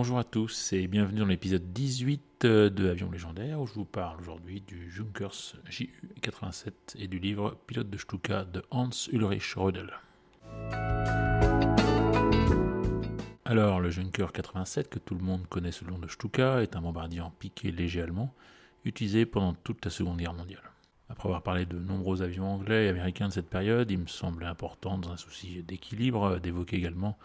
Bonjour 0.00 0.20
à 0.20 0.22
tous 0.22 0.72
et 0.74 0.86
bienvenue 0.86 1.18
dans 1.18 1.26
l'épisode 1.26 1.72
18 1.72 2.42
de 2.42 2.88
Avion 2.88 3.10
légendaire 3.10 3.60
où 3.60 3.66
je 3.66 3.74
vous 3.74 3.84
parle 3.84 4.20
aujourd'hui 4.20 4.60
du 4.60 4.88
Junkers 4.92 5.56
JU-87 5.68 6.70
et 7.00 7.08
du 7.08 7.18
livre 7.18 7.58
Pilote 7.66 7.90
de 7.90 7.98
Stuka 7.98 8.44
de 8.44 8.62
Hans 8.70 8.90
Ulrich 9.10 9.54
Rödel. 9.56 9.90
Alors, 13.44 13.80
le 13.80 13.90
Junker 13.90 14.28
87, 14.32 14.88
que 14.88 15.00
tout 15.00 15.16
le 15.16 15.24
monde 15.24 15.48
connaît 15.48 15.72
sous 15.72 15.84
le 15.84 15.90
nom 15.90 15.98
de 15.98 16.06
Stuka, 16.06 16.62
est 16.62 16.76
un 16.76 16.80
bombardier 16.80 17.20
en 17.20 17.32
piqué 17.32 17.72
léger 17.72 18.00
allemand 18.00 18.32
utilisé 18.84 19.26
pendant 19.26 19.54
toute 19.54 19.84
la 19.84 19.90
Seconde 19.90 20.18
Guerre 20.18 20.32
mondiale. 20.34 20.70
Après 21.08 21.28
avoir 21.28 21.42
parlé 21.42 21.66
de 21.66 21.76
nombreux 21.76 22.22
avions 22.22 22.48
anglais 22.48 22.86
et 22.86 22.88
américains 22.88 23.26
de 23.26 23.32
cette 23.32 23.50
période, 23.50 23.90
il 23.90 23.98
me 23.98 24.06
semblait 24.06 24.46
important, 24.46 24.96
dans 24.96 25.10
un 25.10 25.16
souci 25.16 25.64
d'équilibre, 25.64 26.38
d'évoquer 26.38 26.76
également 26.76 27.18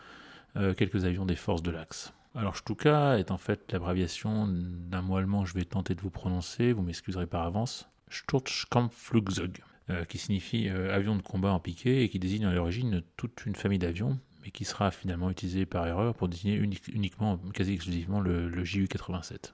euh, 0.55 0.73
quelques 0.73 1.05
avions 1.05 1.27
des 1.27 1.35
forces 1.35 1.61
de 1.61 1.69
l'Axe. 1.69 2.11
Alors 2.35 2.57
Stuka 2.57 3.19
est 3.19 3.29
en 3.29 3.37
fait 3.37 3.71
l'abréviation 3.71 4.47
d'un 4.47 5.03
mot 5.03 5.17
allemand 5.17 5.43
que 5.43 5.49
je 5.49 5.53
vais 5.53 5.65
tenter 5.65 5.93
de 5.93 6.01
vous 6.01 6.09
prononcer, 6.09 6.73
vous 6.73 6.81
m'excuserez 6.81 7.27
par 7.27 7.43
avance, 7.43 7.87
Sturzkampfflugzeug, 8.09 9.61
euh, 9.91 10.03
qui 10.05 10.17
signifie 10.17 10.67
euh, 10.67 10.95
avion 10.95 11.15
de 11.15 11.21
combat 11.21 11.51
en 11.51 11.59
piqué 11.59 12.01
et 12.01 12.09
qui 12.09 12.17
désigne 12.17 12.45
à 12.45 12.53
l'origine 12.53 13.03
toute 13.17 13.45
une 13.45 13.55
famille 13.55 13.77
d'avions, 13.77 14.17
mais 14.41 14.49
qui 14.49 14.65
sera 14.65 14.89
finalement 14.89 15.29
utilisé 15.29 15.67
par 15.67 15.85
erreur 15.85 16.15
pour 16.15 16.27
désigner 16.27 16.55
uniquement, 16.91 17.37
quasi 17.53 17.73
exclusivement 17.73 18.19
le, 18.19 18.49
le 18.49 18.63
JU-87. 18.63 19.53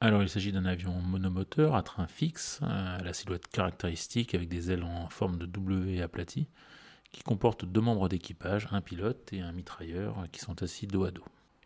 Alors 0.00 0.22
il 0.22 0.28
s'agit 0.28 0.52
d'un 0.52 0.66
avion 0.66 0.92
monomoteur 1.00 1.74
à 1.74 1.82
train 1.82 2.06
fixe, 2.06 2.60
à 2.62 3.02
la 3.02 3.14
silhouette 3.14 3.48
caractéristique 3.48 4.34
avec 4.34 4.50
des 4.50 4.70
ailes 4.70 4.84
en 4.84 5.08
forme 5.08 5.38
de 5.38 5.46
W 5.46 6.02
aplati, 6.02 6.46
qui 7.12 7.22
comporte 7.22 7.64
deux 7.64 7.80
membres 7.80 8.08
d'équipage, 8.08 8.68
un 8.70 8.80
pilote 8.80 9.32
et 9.32 9.40
un 9.40 9.52
mitrailleur 9.52 10.26
qui 10.32 10.40
sont 10.40 10.62
assis 10.62 10.86
dos 10.86 11.04
à 11.04 11.10
dos. 11.10 11.24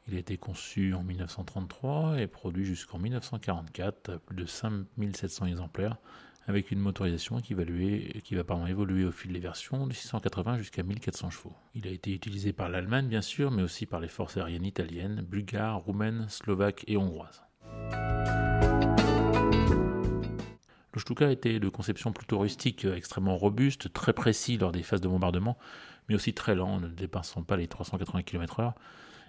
Il 0.09 0.17
a 0.17 0.19
été 0.19 0.39
conçu 0.39 0.95
en 0.95 1.03
1933 1.03 2.21
et 2.21 2.27
produit 2.27 2.65
jusqu'en 2.65 2.99
1944 2.99 4.11
à 4.11 4.19
plus 4.19 4.37
de 4.37 4.47
5700 4.47 5.47
exemplaires 5.47 5.99
avec 6.47 6.71
une 6.71 6.81
motorisation 6.81 7.41
qui 7.41 7.55
va, 7.55 7.63
évoluer 7.63 9.05
au 9.05 9.13
fil 9.13 9.33
des 9.33 9.39
versions 9.39 9.87
de 9.87 9.93
680 9.93 10.59
jusqu'à 10.59 10.83
1400 10.83 11.31
chevaux. 11.31 11.55
Il 11.75 11.87
a 11.87 11.91
été 11.91 12.13
utilisé 12.13 12.53
par 12.53 12.69
l'Allemagne 12.69 13.09
bien 13.09 13.23
sûr, 13.23 13.51
mais 13.51 13.63
aussi 13.63 13.87
par 13.87 14.01
les 14.01 14.09
forces 14.09 14.37
aériennes 14.37 14.65
italiennes, 14.65 15.23
bulgares, 15.23 15.79
roumaines, 15.79 16.27
slovaques 16.29 16.85
et 16.89 16.97
hongroises. 16.97 17.43
Le 20.93 21.01
Stuka 21.01 21.31
était 21.31 21.61
de 21.61 21.69
conception 21.69 22.13
plutôt 22.13 22.39
rustique, 22.39 22.85
extrêmement 22.85 23.37
robuste, 23.37 23.93
très 23.93 24.13
précis 24.13 24.59
lors 24.59 24.73
des 24.73 24.83
phases 24.83 25.01
de 25.01 25.09
bombardement, 25.09 25.57
mais 26.09 26.17
aussi 26.17 26.35
très 26.35 26.57
lent, 26.57 26.81
ne 26.81 26.89
dépassant 26.89 27.43
pas 27.43 27.57
les 27.57 27.69
380 27.69 28.23
km/h, 28.23 28.73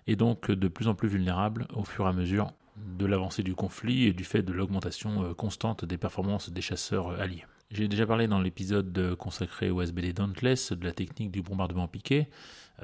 et 0.08 0.16
donc 0.16 0.50
de 0.50 0.68
plus 0.68 0.88
en 0.88 0.96
plus 0.96 1.08
vulnérable 1.08 1.68
au 1.76 1.84
fur 1.84 2.06
et 2.06 2.10
à 2.10 2.14
mesure 2.14 2.52
de 2.78 3.06
l'avancée 3.06 3.44
du 3.44 3.54
conflit 3.54 4.06
et 4.06 4.14
du 4.14 4.24
fait 4.24 4.42
de 4.42 4.52
l'augmentation 4.52 5.36
constante 5.36 5.86
des 5.86 5.98
performances 5.98 6.50
des 6.50 6.62
chasseurs 6.62 7.20
alliés. 7.20 7.46
J'ai 7.70 7.88
déjà 7.88 8.08
parlé 8.08 8.28
dans 8.28 8.42
l'épisode 8.42 9.16
consacré 9.16 9.70
au 9.70 9.82
SBD 9.82 10.14
Dauntless 10.14 10.72
de 10.72 10.84
la 10.84 10.92
technique 10.92 11.32
du 11.32 11.42
bombardement 11.42 11.88
piqué, 11.88 12.28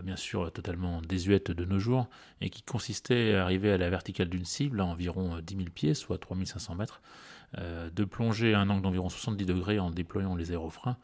bien 0.03 0.15
sûr 0.15 0.51
totalement 0.53 1.01
désuète 1.01 1.51
de 1.51 1.65
nos 1.65 1.79
jours, 1.79 2.07
et 2.41 2.49
qui 2.51 2.61
consistait 2.61 3.33
à 3.33 3.43
arriver 3.43 3.71
à 3.71 3.77
la 3.77 3.89
verticale 3.89 4.29
d'une 4.29 4.45
cible 4.45 4.79
à 4.79 4.85
environ 4.85 5.39
10 5.39 5.55
000 5.55 5.69
pieds, 5.73 5.93
soit 5.93 6.19
3500 6.19 6.75
mètres, 6.75 7.01
euh, 7.01 7.36
de 7.55 8.03
plonger 8.03 8.53
à 8.53 8.59
un 8.59 8.69
angle 8.69 8.81
d'environ 8.81 9.09
70 9.09 9.45
degrés 9.45 9.79
en 9.79 9.89
déployant 9.91 10.35
les 10.35 10.51
aérofreins, 10.51 10.97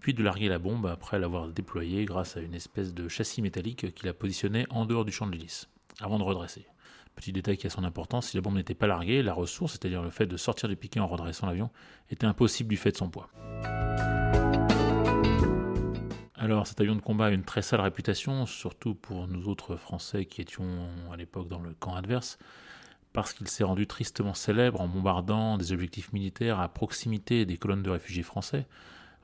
puis 0.00 0.12
de 0.12 0.22
larguer 0.22 0.48
la 0.48 0.58
bombe 0.58 0.86
après 0.86 1.18
l'avoir 1.18 1.48
déployée 1.48 2.04
grâce 2.04 2.36
à 2.36 2.40
une 2.40 2.54
espèce 2.54 2.92
de 2.92 3.08
châssis 3.08 3.42
métallique 3.42 3.94
qui 3.94 4.04
la 4.04 4.12
positionnait 4.12 4.66
en 4.70 4.84
dehors 4.86 5.04
du 5.04 5.12
champ 5.12 5.26
de 5.26 5.32
l'hélice, 5.32 5.68
avant 6.00 6.18
de 6.18 6.24
redresser. 6.24 6.66
Petit 7.14 7.32
détail 7.32 7.56
qui 7.56 7.68
a 7.68 7.70
son 7.70 7.84
importance, 7.84 8.28
si 8.28 8.36
la 8.36 8.40
bombe 8.40 8.56
n'était 8.56 8.74
pas 8.74 8.88
larguée, 8.88 9.22
la 9.22 9.32
ressource, 9.32 9.72
c'est-à-dire 9.72 10.02
le 10.02 10.10
fait 10.10 10.26
de 10.26 10.36
sortir 10.36 10.68
du 10.68 10.76
piquet 10.76 10.98
en 10.98 11.06
redressant 11.06 11.46
l'avion, 11.46 11.70
était 12.10 12.26
impossible 12.26 12.68
du 12.68 12.76
fait 12.76 12.90
de 12.90 12.96
son 12.96 13.08
poids. 13.08 13.30
Alors 16.34 16.66
cet 16.66 16.80
avion 16.80 16.96
de 16.96 17.00
combat 17.00 17.26
a 17.26 17.30
une 17.30 17.44
très 17.44 17.62
sale 17.62 17.80
réputation, 17.80 18.44
surtout 18.44 18.94
pour 18.94 19.28
nous 19.28 19.48
autres 19.48 19.76
Français 19.76 20.26
qui 20.26 20.42
étions 20.42 20.88
à 21.10 21.16
l'époque 21.16 21.48
dans 21.48 21.60
le 21.60 21.72
camp 21.72 21.94
adverse, 21.94 22.36
parce 23.14 23.32
qu'il 23.32 23.48
s'est 23.48 23.64
rendu 23.64 23.86
tristement 23.86 24.34
célèbre 24.34 24.80
en 24.80 24.88
bombardant 24.88 25.56
des 25.56 25.72
objectifs 25.72 26.12
militaires 26.12 26.60
à 26.60 26.68
proximité 26.68 27.46
des 27.46 27.56
colonnes 27.56 27.84
de 27.84 27.90
réfugiés 27.90 28.24
français, 28.24 28.66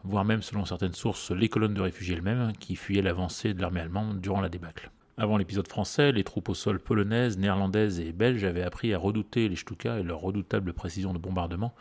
voire 0.04 0.24
même 0.24 0.42
selon 0.42 0.64
certaines 0.64 0.94
sources 0.94 1.32
les 1.32 1.48
colonnes 1.48 1.74
de 1.74 1.80
réfugiés 1.82 2.14
elles-mêmes 2.14 2.52
qui 2.58 2.76
fuyaient 2.76 3.02
l'avancée 3.02 3.52
de 3.52 3.60
l'armée 3.60 3.80
allemande 3.80 4.20
durant 4.20 4.40
la 4.40 4.48
débâcle. 4.48 4.90
Avant 5.18 5.36
l'épisode 5.36 5.66
français, 5.66 6.12
les 6.12 6.22
troupes 6.22 6.48
au 6.48 6.54
sol 6.54 6.78
polonaises, 6.78 7.36
néerlandaises 7.36 7.98
et 7.98 8.12
belges 8.12 8.44
avaient 8.44 8.62
appris 8.62 8.94
à 8.94 8.98
redouter 8.98 9.48
les 9.48 9.56
Stuka 9.56 9.98
et 9.98 10.04
leur 10.04 10.20
redoutable 10.20 10.72
précision 10.72 11.12
de 11.12 11.18
bombardement 11.18 11.74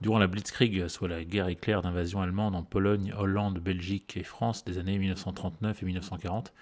durant 0.00 0.20
la 0.20 0.28
Blitzkrieg, 0.28 0.86
soit 0.86 1.08
la 1.08 1.24
guerre 1.24 1.48
éclair 1.48 1.82
d'invasion 1.82 2.22
allemande 2.22 2.54
en 2.54 2.62
Pologne, 2.62 3.12
Hollande, 3.18 3.58
Belgique 3.58 4.16
et 4.16 4.22
France 4.22 4.64
des 4.64 4.78
années 4.78 4.96
1939 4.96 5.82
et 5.82 5.86
1940, 5.86 6.52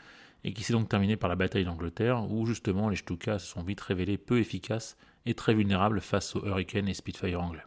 et 0.47 0.53
qui 0.53 0.63
s'est 0.63 0.73
donc 0.73 0.89
terminée 0.89 1.17
par 1.17 1.29
la 1.29 1.35
bataille 1.35 1.65
d'Angleterre, 1.65 2.25
où 2.31 2.47
justement 2.47 2.89
les 2.89 2.97
Stuka 2.97 3.41
se 3.41 3.49
sont 3.49 3.63
vite 3.63 3.81
révélés 3.81 4.17
peu 4.17 4.39
efficaces 4.39 4.97
et 5.27 5.35
très 5.35 5.55
vulnérables 5.55 6.01
face 6.01 6.37
aux 6.37 6.47
Hurricane 6.47 6.89
et 6.89 6.95
Spitfire 6.95 7.43
anglais. 7.43 7.65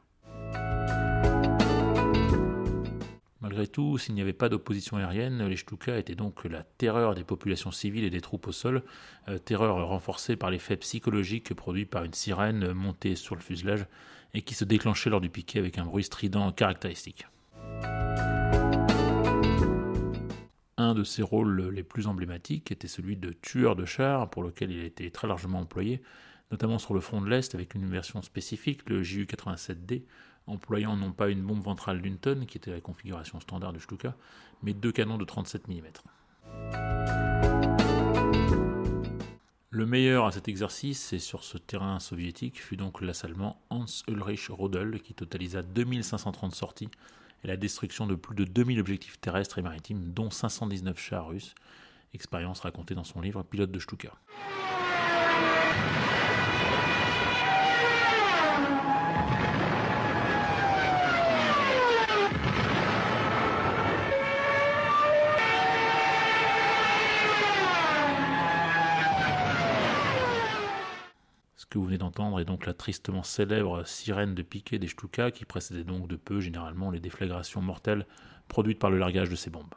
Malgré 3.41 3.67
tout, 3.67 3.97
s'il 3.97 4.15
n'y 4.15 4.21
avait 4.21 4.31
pas 4.31 4.47
d'opposition 4.47 4.95
aérienne, 4.95 5.45
les 5.45 5.57
Stuka 5.57 5.97
étaient 5.97 6.15
donc 6.15 6.45
la 6.45 6.63
terreur 6.63 7.15
des 7.15 7.25
populations 7.25 7.71
civiles 7.71 8.05
et 8.05 8.09
des 8.09 8.21
troupes 8.21 8.47
au 8.47 8.53
sol, 8.53 8.83
euh, 9.27 9.37
terreur 9.37 9.85
renforcée 9.87 10.37
par 10.37 10.49
l'effet 10.49 10.77
psychologique 10.77 11.53
produit 11.53 11.85
par 11.85 12.05
une 12.05 12.13
sirène 12.13 12.71
montée 12.71 13.15
sur 13.15 13.35
le 13.35 13.41
fuselage 13.41 13.85
et 14.33 14.41
qui 14.41 14.53
se 14.53 14.63
déclenchait 14.63 15.09
lors 15.09 15.21
du 15.21 15.29
piquet 15.29 15.59
avec 15.59 15.77
un 15.79 15.85
bruit 15.85 16.05
strident 16.05 16.53
caractéristique. 16.53 17.27
Un 20.89 20.95
de 20.95 21.03
ses 21.03 21.21
rôles 21.21 21.69
les 21.69 21.83
plus 21.83 22.07
emblématiques 22.07 22.71
était 22.71 22.87
celui 22.87 23.15
de 23.15 23.31
tueur 23.31 23.75
de 23.75 23.85
chars, 23.85 24.27
pour 24.27 24.41
lequel 24.41 24.71
il 24.71 24.79
a 24.79 24.85
été 24.85 25.11
très 25.11 25.27
largement 25.27 25.59
employé, 25.59 26.01
notamment 26.49 26.79
sur 26.79 26.95
le 26.95 26.99
front 26.99 27.21
de 27.21 27.29
l'Est 27.29 27.53
avec 27.53 27.75
une 27.75 27.87
version 27.87 28.23
spécifique, 28.23 28.89
le 28.89 29.03
JU-87D, 29.03 30.01
employant 30.47 30.97
non 30.97 31.11
pas 31.11 31.29
une 31.29 31.43
bombe 31.43 31.61
ventrale 31.61 32.01
d'une 32.01 32.17
tonne, 32.17 32.47
qui 32.47 32.57
était 32.57 32.71
la 32.71 32.81
configuration 32.81 33.39
standard 33.39 33.71
du 33.71 33.79
Stuka, 33.79 34.15
mais 34.63 34.73
deux 34.73 34.91
canons 34.91 35.19
de 35.19 35.25
37 35.25 35.67
mm. 35.67 35.73
Le 39.69 39.85
meilleur 39.85 40.25
à 40.25 40.31
cet 40.31 40.47
exercice, 40.47 41.13
et 41.13 41.19
sur 41.19 41.43
ce 41.43 41.59
terrain 41.59 41.99
soviétique, 41.99 42.59
fut 42.59 42.77
donc 42.77 43.01
l'assaillement 43.01 43.61
Hans 43.69 43.85
Ulrich 44.07 44.47
Rodel, 44.49 45.01
qui 45.03 45.13
totalisa 45.13 45.61
2530 45.61 46.55
sorties 46.55 46.89
et 47.43 47.47
la 47.47 47.57
destruction 47.57 48.07
de 48.07 48.15
plus 48.15 48.35
de 48.35 48.43
2000 48.43 48.79
objectifs 48.79 49.19
terrestres 49.19 49.57
et 49.57 49.61
maritimes, 49.61 50.11
dont 50.13 50.29
519 50.29 50.99
chars 50.99 51.27
russes. 51.27 51.55
Expérience 52.13 52.61
racontée 52.61 52.95
dans 52.95 53.03
son 53.03 53.21
livre 53.21 53.43
Pilote 53.43 53.71
de 53.71 53.79
Stuka. 53.79 54.13
Ce 71.59 71.65
que 71.65 71.77
vous 71.77 71.83
venez 71.83 71.97
d'entendre 71.97 72.39
est 72.39 72.45
donc 72.45 72.65
la 72.65 72.73
tristement 72.73 73.21
célèbre 73.21 73.85
sirène 73.85 74.33
de 74.33 74.43
piquet 74.43 74.79
des 74.79 74.87
Stuka 74.87 75.29
qui 75.29 75.43
précédait 75.43 75.83
donc 75.83 76.07
de 76.07 76.15
peu 76.15 76.39
généralement 76.39 76.89
les 76.89 77.01
déflagrations 77.01 77.61
mortelles 77.61 78.07
produites 78.47 78.79
par 78.79 78.89
le 78.89 78.97
largage 78.97 79.29
de 79.29 79.35
ces 79.35 79.49
bombes. 79.49 79.75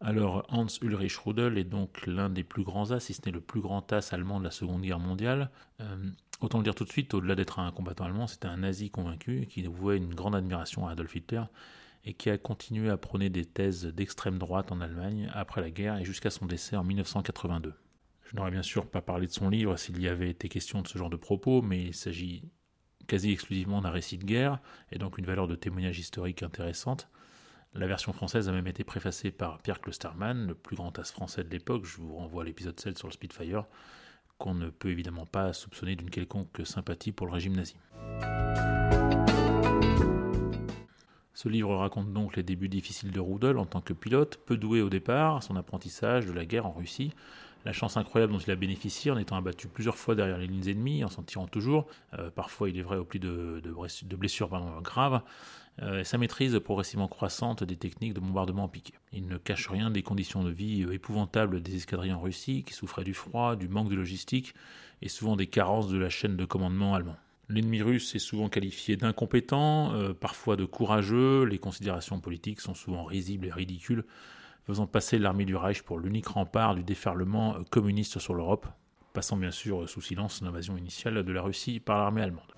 Alors 0.00 0.46
Hans 0.48 0.68
Ulrich 0.80 1.16
Rudel 1.16 1.58
est 1.58 1.64
donc 1.64 2.06
l'un 2.06 2.30
des 2.30 2.44
plus 2.44 2.62
grands 2.62 2.92
as, 2.92 3.00
si 3.00 3.14
ce 3.14 3.22
n'est 3.26 3.32
le 3.32 3.40
plus 3.40 3.60
grand 3.60 3.92
as 3.92 4.12
allemand 4.12 4.38
de 4.38 4.44
la 4.44 4.52
Seconde 4.52 4.82
Guerre 4.82 5.00
mondiale. 5.00 5.50
Euh, 5.80 5.96
autant 6.40 6.58
le 6.58 6.64
dire 6.64 6.76
tout 6.76 6.84
de 6.84 6.92
suite, 6.92 7.14
au-delà 7.14 7.34
d'être 7.34 7.58
un 7.58 7.72
combattant 7.72 8.04
allemand, 8.04 8.28
c'était 8.28 8.46
un 8.46 8.58
nazi 8.58 8.90
convaincu 8.90 9.48
qui 9.50 9.64
vouait 9.64 9.96
une 9.96 10.14
grande 10.14 10.36
admiration 10.36 10.86
à 10.86 10.92
Adolf 10.92 11.16
Hitler 11.16 11.42
et 12.04 12.14
qui 12.14 12.30
a 12.30 12.38
continué 12.38 12.90
à 12.90 12.96
prôner 12.96 13.28
des 13.28 13.44
thèses 13.44 13.86
d'extrême 13.86 14.38
droite 14.38 14.70
en 14.70 14.80
Allemagne 14.80 15.32
après 15.34 15.60
la 15.60 15.72
guerre 15.72 15.98
et 15.98 16.04
jusqu'à 16.04 16.30
son 16.30 16.46
décès 16.46 16.76
en 16.76 16.84
1982. 16.84 17.74
Je 18.26 18.34
n'aurais 18.34 18.50
bien 18.50 18.62
sûr 18.62 18.86
pas 18.86 19.00
parlé 19.00 19.28
de 19.28 19.32
son 19.32 19.48
livre 19.48 19.76
s'il 19.76 20.00
y 20.00 20.08
avait 20.08 20.30
été 20.30 20.48
question 20.48 20.82
de 20.82 20.88
ce 20.88 20.98
genre 20.98 21.10
de 21.10 21.16
propos, 21.16 21.62
mais 21.62 21.84
il 21.84 21.94
s'agit 21.94 22.42
quasi 23.06 23.30
exclusivement 23.30 23.80
d'un 23.80 23.90
récit 23.90 24.18
de 24.18 24.24
guerre, 24.24 24.58
et 24.90 24.98
donc 24.98 25.16
une 25.18 25.26
valeur 25.26 25.46
de 25.46 25.54
témoignage 25.54 26.00
historique 26.00 26.42
intéressante. 26.42 27.08
La 27.72 27.86
version 27.86 28.12
française 28.12 28.48
a 28.48 28.52
même 28.52 28.66
été 28.66 28.82
préfacée 28.82 29.30
par 29.30 29.58
Pierre 29.58 29.80
Klosterman, 29.80 30.48
le 30.48 30.54
plus 30.56 30.74
grand 30.74 30.98
as 30.98 31.12
français 31.12 31.44
de 31.44 31.50
l'époque. 31.50 31.84
Je 31.84 31.98
vous 31.98 32.16
renvoie 32.16 32.42
à 32.42 32.46
l'épisode 32.46 32.80
7 32.80 32.98
sur 32.98 33.06
le 33.06 33.12
Spitfire, 33.12 33.64
qu'on 34.38 34.54
ne 34.54 34.70
peut 34.70 34.90
évidemment 34.90 35.26
pas 35.26 35.52
soupçonner 35.52 35.94
d'une 35.94 36.10
quelconque 36.10 36.62
sympathie 36.64 37.12
pour 37.12 37.28
le 37.28 37.32
régime 37.32 37.54
nazi. 37.54 37.76
Ce 41.32 41.48
livre 41.48 41.76
raconte 41.76 42.12
donc 42.12 42.34
les 42.34 42.42
débuts 42.42 42.68
difficiles 42.68 43.12
de 43.12 43.20
Rudel 43.20 43.58
en 43.58 43.66
tant 43.66 43.82
que 43.82 43.92
pilote, 43.92 44.40
peu 44.46 44.56
doué 44.56 44.80
au 44.80 44.88
départ, 44.88 45.44
son 45.44 45.54
apprentissage 45.54 46.26
de 46.26 46.32
la 46.32 46.44
guerre 46.44 46.66
en 46.66 46.72
Russie, 46.72 47.12
la 47.66 47.72
chance 47.72 47.96
incroyable 47.96 48.32
dont 48.32 48.38
il 48.38 48.50
a 48.52 48.56
bénéficié 48.56 49.10
en 49.10 49.18
étant 49.18 49.36
abattu 49.36 49.66
plusieurs 49.66 49.96
fois 49.96 50.14
derrière 50.14 50.38
les 50.38 50.46
lignes 50.46 50.68
ennemies, 50.68 51.02
en 51.02 51.08
s'en 51.08 51.24
tirant 51.24 51.48
toujours, 51.48 51.88
euh, 52.16 52.30
parfois 52.30 52.70
il 52.70 52.78
est 52.78 52.82
vrai 52.82 52.96
au 52.96 53.04
plus 53.04 53.18
de, 53.18 53.60
blessures 54.16 54.48
graves, 54.82 55.20
euh, 55.82 56.00
et 56.00 56.04
sa 56.04 56.16
maîtrise 56.16 56.58
progressivement 56.60 57.08
croissante 57.08 57.64
des 57.64 57.76
techniques 57.76 58.14
de 58.14 58.20
bombardement 58.20 58.64
en 58.64 58.68
piqué. 58.68 58.94
Il 59.12 59.26
ne 59.26 59.36
cache 59.36 59.68
rien 59.68 59.90
des 59.90 60.02
conditions 60.02 60.44
de 60.44 60.50
vie 60.50 60.84
euh, 60.84 60.94
épouvantables 60.94 61.60
des 61.60 61.74
escadrilles 61.74 62.12
en 62.12 62.20
Russie, 62.20 62.62
qui 62.62 62.72
souffraient 62.72 63.04
du 63.04 63.14
froid, 63.14 63.56
du 63.56 63.68
manque 63.68 63.90
de 63.90 63.96
logistique, 63.96 64.54
et 65.02 65.08
souvent 65.08 65.34
des 65.34 65.48
carences 65.48 65.88
de 65.88 65.98
la 65.98 66.08
chaîne 66.08 66.36
de 66.36 66.44
commandement 66.44 66.94
allemand. 66.94 67.16
L'ennemi 67.48 67.82
russe 67.82 68.14
est 68.14 68.20
souvent 68.20 68.48
qualifié 68.48 68.96
d'incompétent, 68.96 69.92
parfois 70.20 70.56
de 70.56 70.64
courageux, 70.64 71.44
les 71.44 71.58
considérations 71.58 72.18
politiques 72.18 72.60
sont 72.60 72.74
souvent 72.74 73.04
risibles 73.04 73.46
et 73.46 73.52
ridicules, 73.52 74.04
faisant 74.66 74.86
passer 74.86 75.18
l'armée 75.18 75.44
du 75.44 75.54
Reich 75.54 75.82
pour 75.82 75.98
l'unique 75.98 76.26
rempart 76.26 76.74
du 76.74 76.82
déferlement 76.82 77.56
communiste 77.70 78.18
sur 78.18 78.34
l'Europe, 78.34 78.66
passant 79.12 79.36
bien 79.36 79.52
sûr 79.52 79.88
sous 79.88 80.00
silence 80.00 80.42
l'invasion 80.42 80.76
initiale 80.76 81.22
de 81.22 81.32
la 81.32 81.42
Russie 81.42 81.78
par 81.78 81.98
l'armée 81.98 82.22
allemande. 82.22 82.52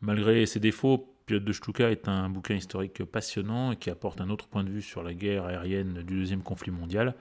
Malgré 0.00 0.46
ses 0.46 0.58
défauts, 0.58 1.14
Pilote 1.26 1.44
de 1.44 1.52
Stuka 1.52 1.90
est 1.90 2.08
un 2.08 2.28
bouquin 2.28 2.54
historique 2.54 3.04
passionnant 3.04 3.74
qui 3.74 3.90
apporte 3.90 4.20
un 4.20 4.30
autre 4.30 4.48
point 4.48 4.64
de 4.64 4.70
vue 4.70 4.82
sur 4.82 5.02
la 5.02 5.14
guerre 5.14 5.44
aérienne 5.44 6.02
du 6.02 6.18
deuxième 6.18 6.42
conflit 6.42 6.72
mondial, 6.72 7.14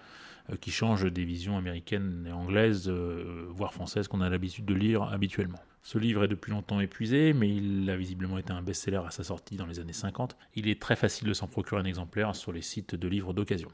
euh, 0.49 0.55
qui 0.55 0.71
change 0.71 1.11
des 1.11 1.23
visions 1.23 1.57
américaines 1.57 2.25
et 2.27 2.31
anglaises, 2.31 2.89
euh, 2.89 3.45
voire 3.49 3.73
françaises, 3.73 4.07
qu'on 4.07 4.21
a 4.21 4.29
l'habitude 4.29 4.65
de 4.65 4.73
lire 4.73 5.03
habituellement. 5.03 5.59
Ce 5.83 5.97
livre 5.97 6.23
est 6.23 6.27
depuis 6.27 6.51
longtemps 6.51 6.79
épuisé, 6.79 7.33
mais 7.33 7.49
il 7.49 7.89
a 7.89 7.97
visiblement 7.97 8.37
été 8.37 8.51
un 8.53 8.61
best-seller 8.61 9.01
à 9.05 9.11
sa 9.11 9.23
sortie 9.23 9.55
dans 9.55 9.65
les 9.65 9.79
années 9.79 9.93
50. 9.93 10.37
Il 10.55 10.67
est 10.67 10.79
très 10.79 10.95
facile 10.95 11.27
de 11.27 11.33
s'en 11.33 11.47
procurer 11.47 11.81
un 11.81 11.85
exemplaire 11.85 12.35
sur 12.35 12.51
les 12.51 12.61
sites 12.61 12.95
de 12.95 13.07
livres 13.07 13.33
d'occasion. 13.33 13.69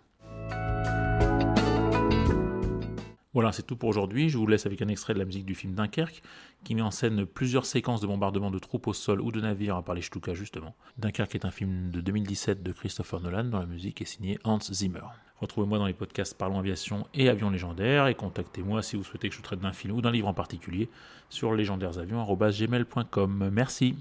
Voilà, 3.37 3.51
c'est 3.51 3.61
tout 3.61 3.75
pour 3.75 3.89
aujourd'hui. 3.89 4.29
Je 4.29 4.37
vous 4.39 4.47
laisse 4.47 4.65
avec 4.65 4.81
un 4.81 4.87
extrait 4.87 5.13
de 5.13 5.19
la 5.19 5.25
musique 5.25 5.45
du 5.45 5.53
film 5.53 5.75
Dunkerque, 5.75 6.23
qui 6.63 6.73
met 6.73 6.81
en 6.81 6.89
scène 6.89 7.23
plusieurs 7.27 7.67
séquences 7.67 8.01
de 8.01 8.07
bombardement 8.07 8.49
de 8.49 8.57
troupes 8.57 8.87
au 8.87 8.93
sol 8.93 9.21
ou 9.21 9.31
de 9.31 9.39
navires 9.39 9.83
par 9.83 9.93
les 9.93 10.01
Stuka 10.01 10.33
justement. 10.33 10.73
Dunkerque 10.97 11.35
est 11.35 11.45
un 11.45 11.51
film 11.51 11.91
de 11.91 12.01
2017 12.01 12.63
de 12.63 12.71
Christopher 12.71 13.21
Nolan, 13.21 13.43
dont 13.43 13.59
la 13.59 13.67
musique 13.67 14.01
est 14.01 14.05
signée 14.05 14.39
Hans 14.43 14.57
Zimmer. 14.59 15.03
Retrouvez-moi 15.39 15.77
dans 15.77 15.85
les 15.85 15.93
podcasts 15.93 16.35
Parlons 16.35 16.57
Aviation 16.57 17.05
et 17.13 17.29
Avions 17.29 17.51
Légendaires 17.51 18.07
et 18.07 18.15
contactez-moi 18.15 18.81
si 18.81 18.95
vous 18.95 19.03
souhaitez 19.03 19.29
que 19.29 19.35
je 19.35 19.41
traite 19.43 19.59
d'un 19.59 19.71
film 19.71 19.93
ou 19.93 20.01
d'un 20.01 20.09
livre 20.09 20.29
en 20.29 20.33
particulier 20.33 20.89
sur 21.29 21.53
légendairesavions.gmail.com. 21.53 23.51
Merci. 23.53 23.97